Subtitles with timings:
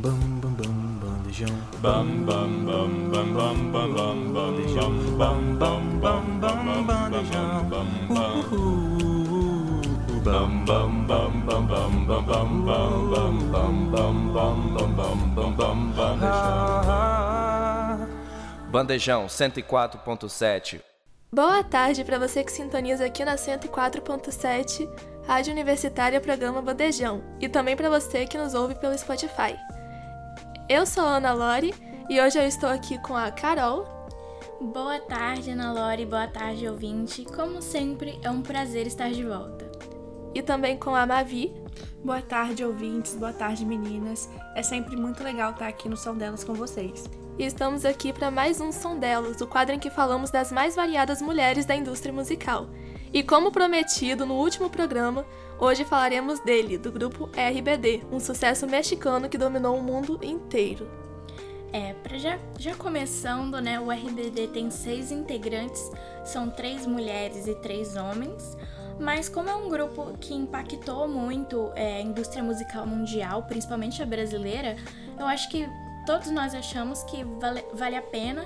[0.00, 1.56] Bam bam bam bandejão.
[1.82, 4.92] Bam bam bam bam bam bam bam bandejão.
[5.18, 7.64] Bam bam bam bam bandejão.
[7.68, 8.38] Bam bam
[10.64, 12.94] bam bam bam bam bam bam bam
[13.50, 16.78] bam bam bam bam bam bam bandejão.
[18.70, 20.80] Bandejão 104.7.
[21.32, 24.88] Boa tarde para você que sintoniza aqui na 104.7,
[25.26, 29.56] Rádio Universitária Programa Bandejão, e também para você que nos ouve pelo Spotify.
[30.68, 31.74] Eu sou a Ana Lore
[32.10, 33.86] e hoje eu estou aqui com a Carol.
[34.60, 37.24] Boa tarde, Ana Lore, boa tarde, ouvinte.
[37.24, 39.72] Como sempre, é um prazer estar de volta.
[40.34, 41.54] E também com a Mavi.
[42.04, 44.28] Boa tarde, ouvintes, boa tarde, meninas.
[44.54, 47.08] É sempre muito legal estar aqui no Som Delas com vocês.
[47.38, 50.76] E estamos aqui para mais um Som Delas, o quadro em que falamos das mais
[50.76, 52.68] variadas mulheres da indústria musical.
[53.12, 55.24] E como prometido no último programa,
[55.58, 60.88] hoje falaremos dele, do grupo RBD, um sucesso mexicano que dominou o mundo inteiro.
[61.72, 65.90] É, para já, já começando, né, o RBD tem seis integrantes,
[66.24, 68.56] são três mulheres e três homens.
[68.98, 74.06] Mas como é um grupo que impactou muito é, a indústria musical mundial, principalmente a
[74.06, 74.76] brasileira,
[75.18, 75.68] eu acho que
[76.04, 78.44] todos nós achamos que vale, vale a pena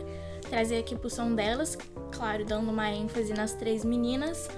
[0.51, 1.79] trazer aqui pro som delas,
[2.13, 4.49] claro, dando uma ênfase nas três meninas.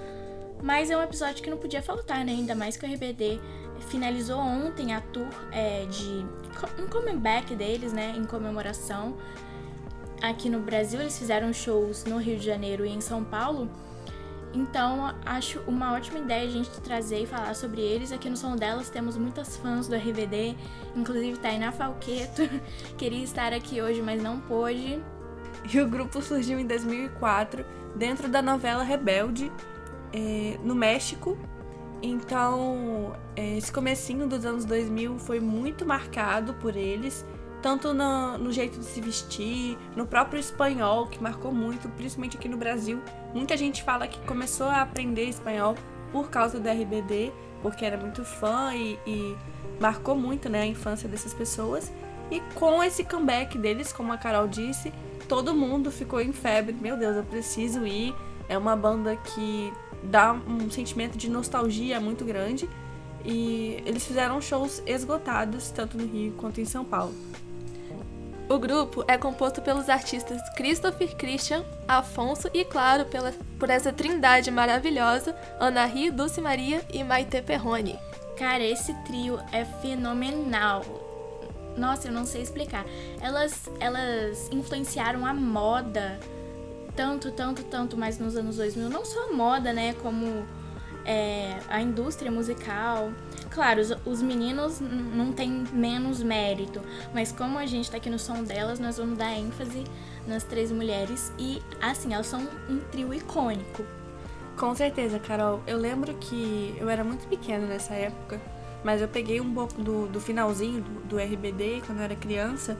[0.61, 2.31] Mas é um episódio que não podia faltar, né?
[2.31, 3.39] Ainda mais que o RBD
[3.89, 6.25] finalizou ontem a tour é, de
[6.81, 8.13] um comeback deles, né?
[8.17, 9.17] Em comemoração.
[10.21, 13.69] Aqui no Brasil, eles fizeram shows no Rio de Janeiro e em São Paulo.
[14.55, 18.13] Então, acho uma ótima ideia a gente trazer e falar sobre eles.
[18.13, 20.55] Aqui no Som Delas temos muitas fãs do RVD,
[20.95, 22.43] inclusive Tainá Falqueto.
[22.97, 25.03] Queria estar aqui hoje, mas não pôde.
[25.71, 29.51] E o grupo surgiu em 2004, dentro da novela Rebelde,
[30.13, 31.37] é, no México.
[32.01, 37.25] Então, é, esse comecinho dos anos 2000 foi muito marcado por eles
[37.65, 42.47] tanto no, no, jeito de se vestir, no próprio espanhol, que marcou muito, principalmente aqui
[42.47, 43.01] no Brasil.
[43.33, 45.73] Muita gente fala que começou a aprender espanhol
[46.11, 47.33] por causa do RBD,
[47.63, 49.35] porque era muito fã e, e
[49.79, 51.91] marcou muito né, a infância dessas pessoas.
[52.29, 54.93] E com esse comeback deles, como a Carol disse,
[55.27, 56.75] todo mundo ficou em febre.
[56.79, 58.13] Meu Deus, eu preciso ir.
[58.47, 62.69] É uma banda que dá um sentimento de nostalgia muito grande.
[63.23, 67.13] E eles fizeram shows esgotados, tanto no Rio quanto em São Paulo.
[68.47, 74.51] O grupo é composto pelos artistas Christopher Christian, Afonso e, claro, pela, por essa trindade
[74.51, 77.97] maravilhosa, Anahi, Dulce Maria e Maite Perrone.
[78.37, 81.04] Cara, esse trio é fenomenal.
[81.77, 82.85] Nossa, eu não sei explicar.
[83.21, 86.19] Elas, elas influenciaram a moda
[86.95, 88.89] tanto, tanto, tanto mais nos anos 2000.
[88.89, 90.45] Não só a moda, né, como
[91.05, 93.11] é, a indústria musical.
[93.51, 96.81] Claro, os, os meninos não têm menos mérito,
[97.13, 99.83] mas como a gente tá aqui no som delas, nós vamos dar ênfase
[100.27, 103.85] nas três mulheres e, assim, elas são um trio icônico.
[104.57, 105.61] Com certeza, Carol.
[105.67, 108.41] Eu lembro que eu era muito pequena nessa época,
[108.85, 112.77] mas eu peguei um pouco do, do finalzinho do, do RBD quando eu era criança.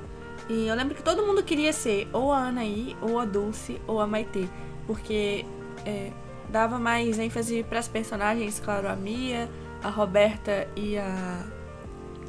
[0.47, 3.99] E eu lembro que todo mundo queria ser ou a Anaí, ou a Dulce, ou
[3.99, 4.47] a Maitê.
[4.85, 5.43] Porque
[5.83, 6.11] é,
[6.47, 9.49] dava mais ênfase para as personagens, claro, a Mia,
[9.83, 11.43] a Roberta e a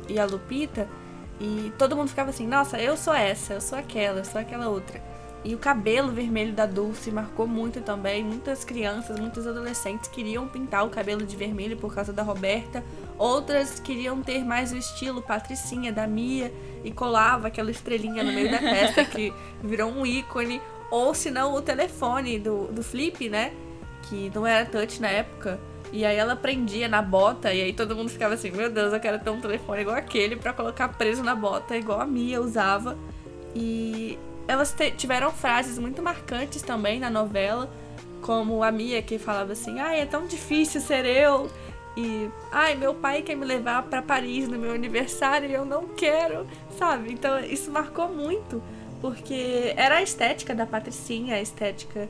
[0.09, 0.89] e a Lupita,
[1.41, 4.69] e todo mundo ficava assim: "Nossa, eu sou essa, eu sou aquela, eu sou aquela
[4.69, 5.03] outra".
[5.47, 8.25] E o cabelo vermelho da Dulce marcou muito também.
[8.25, 12.83] Muitas crianças, muitos adolescentes queriam pintar o cabelo de vermelho por causa da Roberta.
[13.17, 16.53] Outras queriam ter mais o estilo patricinha da Mia
[16.83, 20.61] e colava aquela estrelinha no meio da testa que virou um ícone.
[20.91, 23.53] Ou se não, o telefone do, do Flip, né?
[24.09, 25.61] que não era touch na época.
[25.93, 28.99] E aí ela prendia na bota e aí todo mundo ficava assim, meu Deus, eu
[28.99, 32.99] quero ter um telefone igual aquele para colocar preso na bota, igual a Mia usava.
[33.55, 34.19] E
[34.49, 37.71] elas tiveram frases muito marcantes também na novela,
[38.23, 41.51] como a Mia que falava assim: "Ai, é tão difícil ser eu".
[41.97, 45.89] E, ai, meu pai quer me levar para Paris no meu aniversário e eu não
[45.89, 46.47] quero,
[46.79, 47.11] sabe?
[47.11, 48.63] Então isso marcou muito,
[49.01, 52.07] porque era a estética da Patricinha, a estética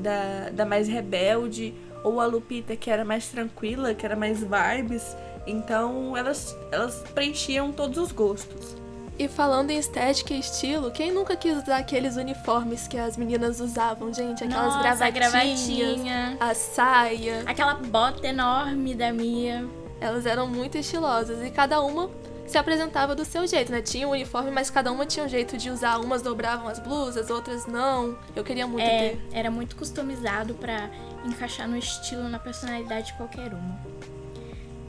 [0.00, 5.16] da, da mais rebelde, ou a Lupita que era mais tranquila, que era mais vibes.
[5.46, 8.76] Então elas, elas preenchiam todos os gostos.
[9.18, 13.58] E falando em estética e estilo, quem nunca quis usar aqueles uniformes que as meninas
[13.58, 14.44] usavam, gente?
[14.44, 17.42] Aquelas Nossa, gravatinhas, a gravatinha, a saia.
[17.44, 19.66] Aquela bota enorme da Mia.
[20.00, 22.08] Elas eram muito estilosas e cada uma
[22.46, 23.82] se apresentava do seu jeito, né?
[23.82, 25.98] Tinha o um uniforme, mas cada uma tinha um jeito de usar.
[25.98, 28.16] Umas dobravam as blusas, outras não.
[28.36, 29.28] Eu queria muito é, ter.
[29.32, 30.88] Era muito customizado para
[31.26, 33.78] encaixar no estilo, na personalidade de qualquer uma.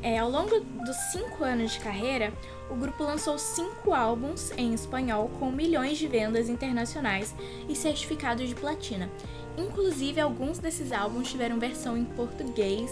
[0.01, 2.31] É, ao longo dos cinco anos de carreira,
[2.69, 7.36] o grupo lançou cinco álbuns em espanhol com milhões de vendas internacionais
[7.68, 9.10] e certificados de platina.
[9.57, 12.92] Inclusive, alguns desses álbuns tiveram versão em português,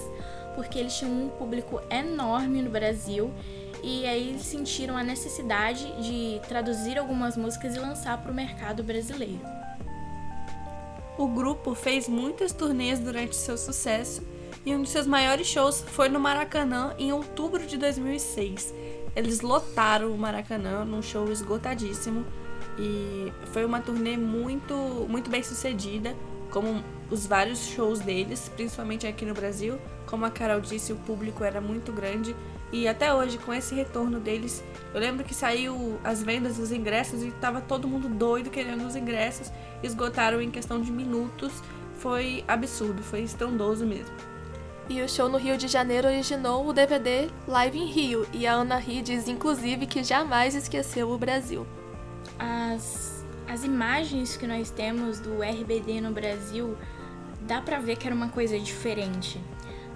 [0.56, 3.31] porque eles tinham um público enorme no Brasil
[3.81, 8.83] e aí eles sentiram a necessidade de traduzir algumas músicas e lançar para o mercado
[8.83, 9.39] brasileiro.
[11.18, 14.21] O grupo fez muitas turnês durante seu sucesso
[14.68, 18.74] e um de seus maiores shows foi no Maracanã em outubro de 2006.
[19.16, 22.25] Eles lotaram o Maracanã num show esgotadíssimo
[22.78, 24.75] e foi uma turnê muito,
[25.08, 26.14] muito bem sucedida,
[26.52, 29.80] como os vários shows deles, principalmente aqui no Brasil.
[30.06, 32.36] Como a Carol disse, o público era muito grande
[32.69, 34.62] e até hoje, com esse retorno deles,
[34.94, 38.98] eu lembro que saiu as vendas dos ingressos e tava todo mundo doido querendo os
[38.98, 39.50] ingressos,
[39.81, 41.54] esgotaram em questão de minutos.
[42.00, 44.37] Foi absurdo, foi estrondoso mesmo.
[44.89, 48.54] E o show no Rio de Janeiro originou o DVD Live em Rio, e a
[48.54, 51.68] Ana Ri diz inclusive que jamais esqueceu o Brasil.
[52.39, 56.78] As, as imagens que nós temos do RBD no Brasil,
[57.42, 59.42] dá pra ver que era uma coisa diferente.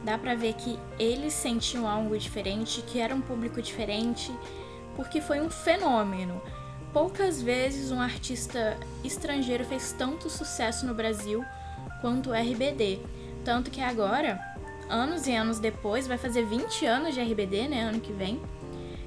[0.04, 4.30] Dá pra ver que eles sentiam algo diferente, que era um público diferente,
[4.98, 6.42] porque foi um fenômeno.
[6.92, 11.46] Poucas vezes um artista estrangeiro fez tanto sucesso no Brasil
[12.02, 13.00] quanto o RBD.
[13.46, 14.51] Tanto que agora
[14.92, 18.42] anos e anos depois, vai fazer 20 anos de RBD, né, ano que vem.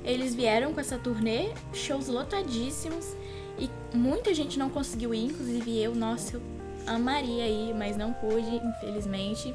[0.03, 3.15] Eles vieram com essa turnê, shows lotadíssimos
[3.59, 6.43] e muita gente não conseguiu ir, inclusive eu, nossa, eu
[6.87, 9.55] amaria ir, mas não pude, infelizmente.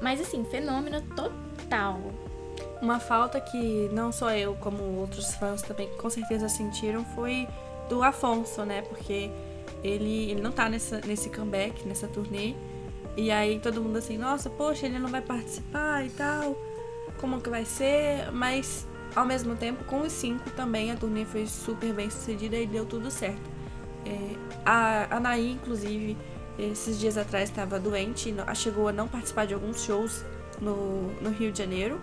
[0.00, 2.00] Mas assim, fenômeno total.
[2.80, 7.48] Uma falta que não só eu, como outros fãs também com certeza sentiram foi
[7.88, 8.82] do Afonso, né?
[8.82, 9.30] Porque
[9.82, 12.54] ele, ele não tá nessa, nesse comeback, nessa turnê.
[13.18, 16.56] E aí todo mundo assim, nossa, poxa, ele não vai participar e tal.
[17.20, 18.30] Como que vai ser?
[18.30, 18.86] Mas
[19.16, 22.86] ao mesmo tempo, com os cinco também a turnê foi super bem sucedida e deu
[22.86, 23.42] tudo certo.
[24.06, 26.16] É, a Anaí, inclusive,
[26.56, 30.24] esses dias atrás estava doente, chegou a não participar de alguns shows
[30.60, 32.00] no, no Rio de Janeiro.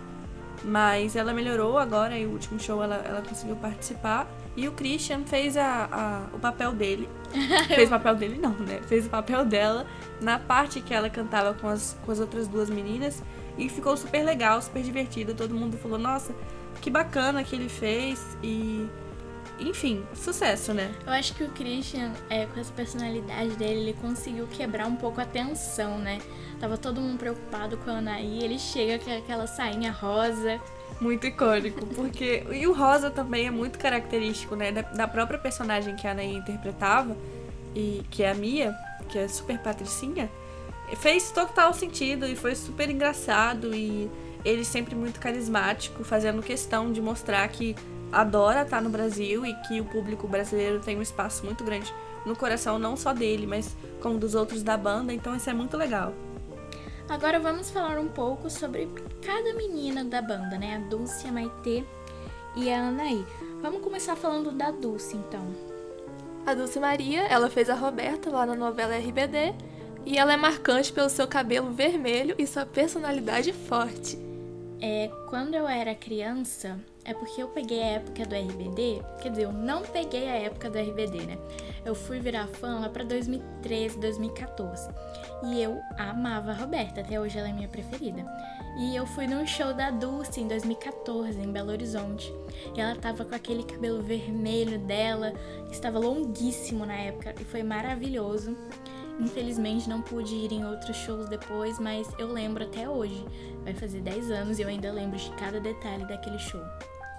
[0.62, 4.30] Mas ela melhorou agora e o último show ela, ela conseguiu participar.
[4.56, 7.08] E o Christian fez a, a o papel dele.
[7.68, 8.80] fez o papel dele, não, né?
[8.86, 9.86] Fez o papel dela
[10.20, 13.22] na parte que ela cantava com as, com as outras duas meninas.
[13.58, 15.34] E ficou super legal, super divertido.
[15.34, 16.34] Todo mundo falou, nossa,
[16.80, 18.36] que bacana que ele fez.
[18.42, 18.86] E.
[19.58, 20.94] Enfim, sucesso, né?
[21.06, 25.20] Eu acho que o Christian, é, com essa personalidade dele, ele conseguiu quebrar um pouco
[25.20, 26.18] a tensão, né?
[26.60, 30.60] Tava todo mundo preocupado com a Anaí, ele chega com aquela sainha rosa.
[31.00, 32.44] Muito icônico, porque.
[32.52, 34.72] E o rosa também é muito característico, né?
[34.72, 37.16] Da, da própria personagem que a Anaí interpretava,
[37.74, 38.74] e que é a Mia,
[39.08, 40.30] que é super patricinha,
[40.96, 44.10] fez total sentido e foi super engraçado e
[44.44, 47.74] ele sempre muito carismático, fazendo questão de mostrar que
[48.12, 51.92] adora estar no Brasil e que o público brasileiro tem um espaço muito grande
[52.24, 55.76] no coração, não só dele, mas como dos outros da banda, então isso é muito
[55.76, 56.12] legal.
[57.08, 58.88] Agora vamos falar um pouco sobre
[59.24, 60.76] cada menina da banda, né?
[60.76, 61.84] A Dulce, a Maitê
[62.56, 63.24] e a Anaí.
[63.62, 65.46] Vamos começar falando da Dulce, então.
[66.44, 69.54] A Dulce Maria, ela fez a Roberta lá na novela RBD
[70.04, 74.25] e ela é marcante pelo seu cabelo vermelho e sua personalidade forte.
[74.80, 79.44] É, quando eu era criança, é porque eu peguei a época do RBD, quer dizer,
[79.44, 81.38] eu não peguei a época do RBD, né?
[81.84, 84.90] Eu fui virar fã lá pra 2013, 2014.
[85.44, 88.24] E eu amava a Roberta, até hoje ela é minha preferida.
[88.78, 92.30] E eu fui num show da Dulce em 2014, em Belo Horizonte.
[92.74, 95.32] E ela tava com aquele cabelo vermelho dela,
[95.70, 98.54] estava longuíssimo na época, e foi maravilhoso.
[99.18, 103.24] Infelizmente não pude ir em outros shows depois, mas eu lembro até hoje.
[103.64, 106.60] Vai fazer 10 anos e eu ainda lembro de cada detalhe daquele show.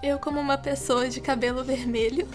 [0.02, 2.28] Eu, como uma pessoa de cabelo vermelho,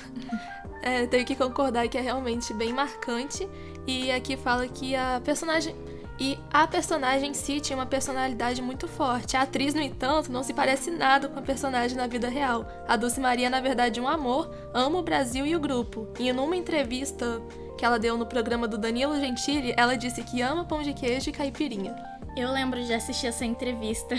[0.81, 3.47] é, tenho que concordar que é realmente bem marcante.
[3.87, 5.75] E aqui fala que a personagem
[6.19, 9.35] e a personagem em si tinha uma personalidade muito forte.
[9.35, 12.67] A atriz, no entanto, não se parece nada com a personagem na vida real.
[12.87, 16.07] A Dulce Maria, na verdade, é um amor, ama o Brasil e o grupo.
[16.19, 17.41] E numa entrevista
[17.77, 21.29] que ela deu no programa do Danilo Gentili, ela disse que ama pão de queijo
[21.29, 21.95] e caipirinha.
[22.35, 24.15] Eu lembro de assistir essa entrevista.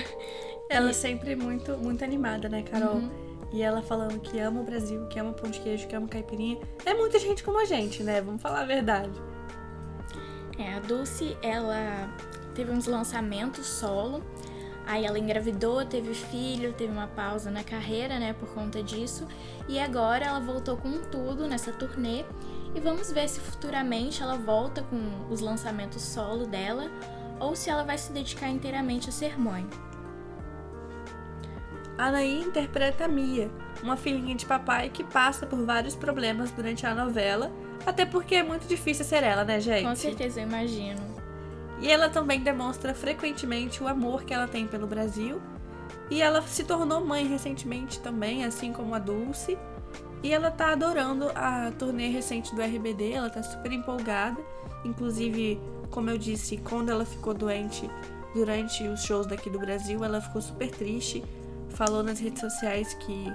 [0.69, 0.95] Ela e...
[0.95, 2.95] sempre muito, muito animada, né, Carol?
[2.97, 3.11] Uhum.
[3.53, 6.59] E ela falando que ama o Brasil, que ama pão de queijo, que ama caipirinha.
[6.85, 8.21] É muita gente como a gente, né?
[8.21, 9.13] Vamos falar a verdade.
[10.59, 12.13] É, a Dulce, ela
[12.55, 14.23] teve uns lançamentos solo.
[14.87, 19.27] Aí ela engravidou, teve filho, teve uma pausa na carreira, né, por conta disso.
[19.69, 22.25] E agora ela voltou com tudo nessa turnê.
[22.75, 26.91] E vamos ver se futuramente ela volta com os lançamentos solo dela
[27.39, 29.69] ou se ela vai se dedicar inteiramente a ser mãe.
[31.97, 33.51] Anaí interpreta Mia,
[33.83, 37.53] uma filhinha de papai que passa por vários problemas durante a novela,
[37.87, 39.87] até porque é muito difícil ser ela, né, gente?
[39.87, 41.01] Com certeza, eu imagino.
[41.81, 45.41] E ela também demonstra frequentemente o amor que ela tem pelo Brasil.
[46.11, 49.59] E ela se tornou mãe recentemente também, assim como a Dulce.
[50.25, 54.41] E ela tá adorando a turnê recente do RBD, ela tá super empolgada.
[54.83, 57.91] Inclusive, como eu disse, quando ela ficou doente
[58.35, 61.23] durante os shows daqui do Brasil, ela ficou super triste.
[61.69, 63.31] Falou nas redes sociais que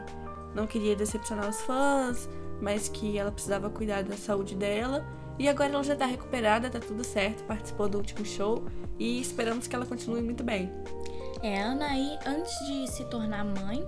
[0.55, 2.27] não queria decepcionar os fãs,
[2.59, 5.05] mas que ela precisava cuidar da saúde dela.
[5.37, 8.63] E agora ela já tá recuperada, tá tudo certo, participou do último show
[8.97, 10.71] e esperamos que ela continue muito bem.
[11.43, 13.85] É, a Anaí, antes de se tornar mãe,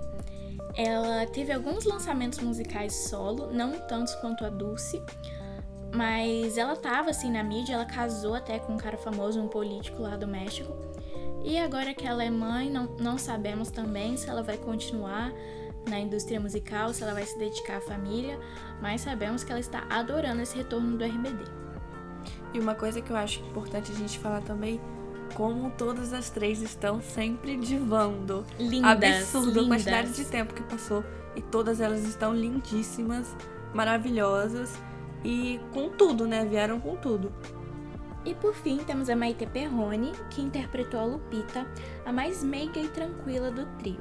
[0.74, 5.02] ela teve alguns lançamentos musicais solo, não tantos quanto a Dulce,
[5.94, 10.02] mas ela tava assim na mídia, ela casou até com um cara famoso, um político
[10.02, 10.74] lá do México.
[11.44, 15.32] E agora que ela é mãe, não, não sabemos também se ela vai continuar
[15.88, 18.38] na indústria musical, se ela vai se dedicar à família,
[18.80, 21.44] mas sabemos que ela está adorando esse retorno do RBD.
[22.54, 24.80] E uma coisa que eu acho importante a gente falar também,
[25.34, 28.44] como todas as três estão sempre divando.
[28.58, 33.34] Lindas, Absurdo a quantidade de tempo que passou e todas elas estão lindíssimas,
[33.74, 34.72] maravilhosas
[35.24, 36.44] e com tudo, né?
[36.44, 37.32] Vieram com tudo.
[38.24, 41.66] E por fim, temos a Maite Perrone, que interpretou a Lupita,
[42.04, 44.00] a mais meiga e tranquila do trio,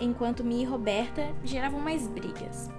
[0.00, 2.70] enquanto Mia e Roberta geravam mais brigas.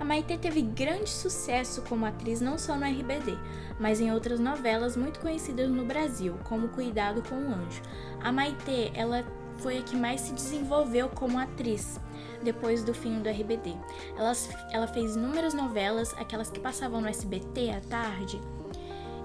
[0.00, 3.36] A Maite teve grande sucesso como atriz não só no RBD,
[3.78, 7.82] mas em outras novelas muito conhecidas no Brasil, como Cuidado com o Anjo.
[8.22, 9.22] A Maite, ela
[9.58, 12.00] foi a que mais se desenvolveu como atriz
[12.42, 13.76] depois do fim do RBD.
[14.16, 14.32] Ela,
[14.72, 18.40] ela fez inúmeras novelas, aquelas que passavam no SBT à tarde,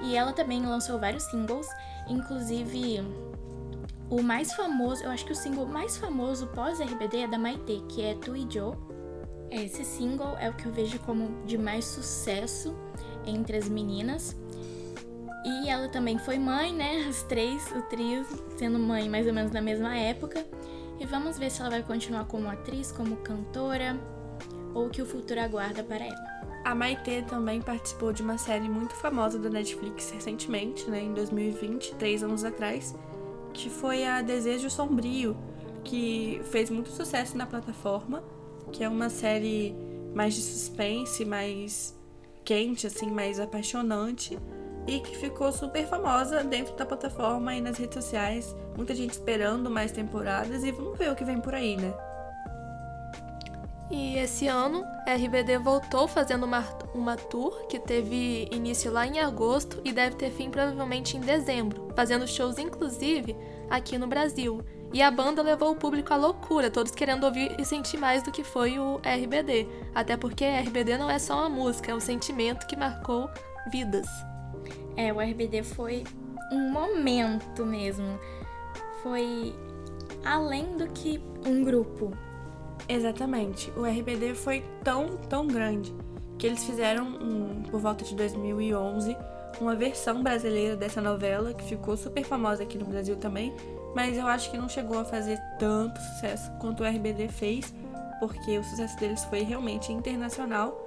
[0.01, 1.67] e ela também lançou vários singles,
[2.07, 3.01] inclusive
[4.09, 8.03] o mais famoso, eu acho que o single mais famoso pós-RBD é da Maite, que
[8.03, 8.75] é Tu e Joe.
[9.49, 12.75] Esse single é o que eu vejo como de mais sucesso
[13.25, 14.35] entre as meninas.
[15.45, 17.05] E ela também foi mãe, né?
[17.07, 18.25] As três, o trio,
[18.57, 20.45] sendo mãe mais ou menos na mesma época.
[20.99, 23.99] E vamos ver se ela vai continuar como atriz, como cantora,
[24.73, 26.35] ou o que o futuro aguarda para ela.
[26.63, 31.93] A Maitê também participou de uma série muito famosa da Netflix recentemente, né, em 2020,
[31.95, 32.95] três anos atrás,
[33.55, 35.35] que foi a Desejo Sombrio,
[35.83, 38.21] que fez muito sucesso na plataforma,
[38.71, 39.73] que é uma série
[40.13, 41.97] mais de suspense, mais
[42.43, 44.37] quente, assim, mais apaixonante,
[44.85, 48.55] e que ficou super famosa dentro da plataforma e nas redes sociais.
[48.75, 51.93] Muita gente esperando mais temporadas e vamos ver o que vem por aí, né?
[53.89, 56.61] E esse ano, a RBD voltou fazendo uma,
[56.93, 61.89] uma tour que teve início lá em agosto e deve ter fim provavelmente em dezembro,
[61.95, 63.35] fazendo shows inclusive
[63.69, 64.59] aqui no Brasil.
[64.91, 68.31] E a banda levou o público à loucura, todos querendo ouvir e sentir mais do
[68.31, 69.67] que foi o RBD.
[69.93, 73.29] Até porque RBD não é só uma música, é um sentimento que marcou
[73.71, 74.07] vidas.
[74.95, 76.03] É, o RBD foi
[76.51, 78.17] um momento mesmo.
[79.03, 79.53] Foi
[80.23, 82.11] além do que um grupo.
[82.87, 83.71] Exatamente.
[83.75, 85.93] O RBD foi tão, tão grande
[86.37, 89.15] que eles fizeram, um, por volta de 2011,
[89.59, 93.53] uma versão brasileira dessa novela que ficou super famosa aqui no Brasil também,
[93.95, 97.73] mas eu acho que não chegou a fazer tanto sucesso quanto o RBD fez,
[98.19, 100.77] porque o sucesso deles foi realmente internacional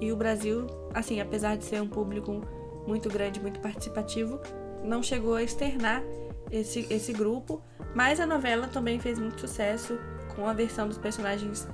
[0.00, 2.42] e o Brasil, assim, apesar de ser um público
[2.86, 4.38] muito grande, muito participativo,
[4.84, 6.02] não chegou a externar
[6.50, 7.62] esse, esse grupo,
[7.94, 9.98] mas a novela também fez muito sucesso
[10.38, 11.66] com a versão dos personagens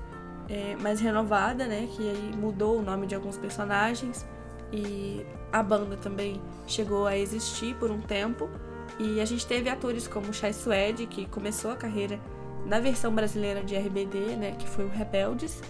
[0.49, 1.87] é, mais renovada, né?
[1.94, 4.26] Que aí mudou o nome de alguns personagens
[4.73, 8.49] e a banda também chegou a existir por um tempo.
[8.99, 12.18] E a gente teve atores como Chai Suede, que começou a carreira
[12.64, 14.52] na versão brasileira de RBD, né?
[14.52, 15.61] Que foi o Rebeldes.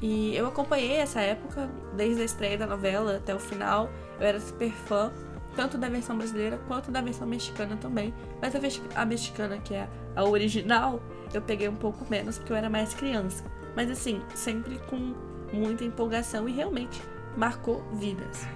[0.00, 3.90] E eu acompanhei essa época, desde a estreia da novela até o final.
[4.18, 5.12] Eu era super fã,
[5.54, 8.14] tanto da versão brasileira quanto da versão mexicana também.
[8.40, 9.86] Mas a, a mexicana, que é
[10.16, 11.02] a original,
[11.32, 13.44] eu peguei um pouco menos porque eu era mais criança.
[13.74, 15.14] Mas assim, sempre com
[15.52, 17.00] muita empolgação e realmente
[17.36, 18.46] marcou vidas.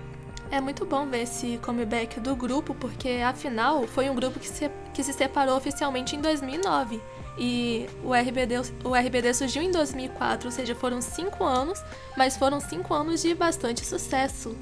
[0.50, 4.70] É muito bom ver esse comeback do grupo, porque afinal foi um grupo que se,
[4.92, 7.00] que se separou oficialmente em 2009.
[7.38, 11.82] E o RBD, o RBD surgiu em 2004, ou seja, foram cinco anos,
[12.18, 14.54] mas foram cinco anos de bastante sucesso.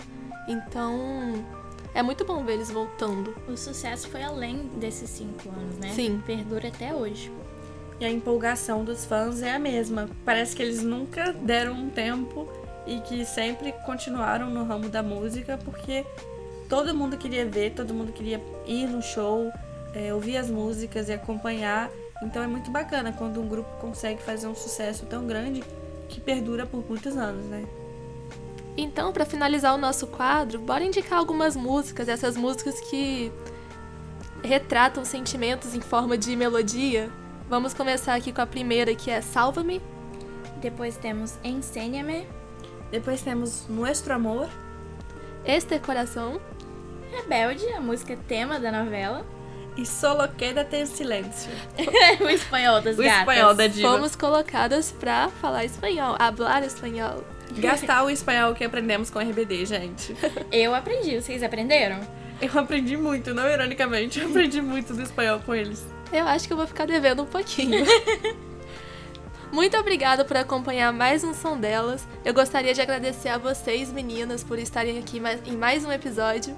[0.46, 1.44] Então,
[1.92, 3.34] é muito bom ver eles voltando.
[3.48, 5.92] O sucesso foi além desses cinco anos, né?
[5.92, 6.22] Sim.
[6.24, 7.32] Perdura até hoje.
[8.00, 10.08] E a empolgação dos fãs é a mesma.
[10.24, 12.48] Parece que eles nunca deram um tempo
[12.86, 16.06] e que sempre continuaram no ramo da música, porque
[16.68, 19.52] todo mundo queria ver, todo mundo queria ir no show,
[19.94, 21.90] é, ouvir as músicas e acompanhar.
[22.22, 25.62] Então é muito bacana quando um grupo consegue fazer um sucesso tão grande
[26.08, 27.64] que perdura por muitos anos, né?
[28.76, 33.30] Então, para finalizar o nosso quadro, bora indicar algumas músicas, essas músicas que
[34.42, 37.10] retratam sentimentos em forma de melodia.
[37.50, 39.82] Vamos começar aqui com a primeira, que é Salva-me.
[40.60, 42.26] Depois temos Ensêñame,
[42.90, 44.48] Depois temos Nuestro Amor,
[45.44, 46.40] Este Coração.
[47.12, 49.26] Rebelde, a música tema da novela.
[49.76, 51.50] e Solo Quédate en Silêncio.
[52.20, 53.20] o espanhol das O gatas.
[53.20, 53.88] espanhol da diva.
[53.92, 57.24] Fomos colocadas pra falar espanhol, hablar espanhol.
[57.58, 60.14] Gastar o espanhol que aprendemos com o RBD, gente.
[60.52, 62.00] Eu aprendi, vocês aprenderam?
[62.40, 65.84] Eu aprendi muito, não ironicamente, eu aprendi muito do espanhol com eles.
[66.12, 67.84] Eu acho que eu vou ficar devendo um pouquinho.
[69.52, 72.06] Muito obrigada por acompanhar mais um som delas.
[72.24, 76.56] Eu gostaria de agradecer a vocês, meninas, por estarem aqui em mais um episódio.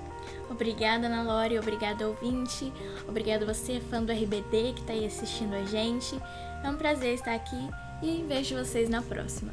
[0.50, 2.72] Obrigada, Ana Lore, obrigada, ouvinte.
[3.08, 6.18] Obrigada você, fã do RBD, que tá aí assistindo a gente.
[6.62, 7.68] É um prazer estar aqui
[8.02, 9.52] e vejo vocês na próxima.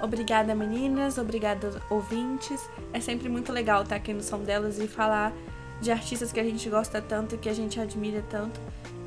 [0.00, 1.18] Obrigada, meninas.
[1.18, 2.60] Obrigada, ouvintes.
[2.92, 5.32] É sempre muito legal estar aqui no som delas e falar
[5.80, 8.60] de artistas que a gente gosta tanto, que a gente admira tanto.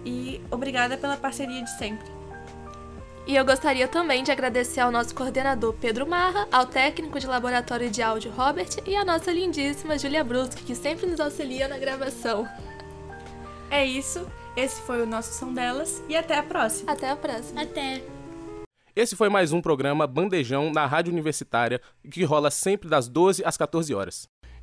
[0.06, 2.16] E obrigada pela parceria de sempre.
[3.28, 7.90] E eu gostaria também de agradecer ao nosso coordenador Pedro Marra, ao técnico de laboratório
[7.90, 12.48] de áudio Robert e à nossa lindíssima Julia Bruschi, que sempre nos auxilia na gravação.
[13.72, 14.28] É isso.
[14.56, 16.92] Esse foi o nosso som delas e até a próxima.
[16.92, 17.64] Até a próxima.
[17.64, 18.04] Até!
[18.96, 23.58] Esse foi mais um programa Bandejão na Rádio Universitária, que rola sempre das 12 às
[23.58, 24.30] 14 horas.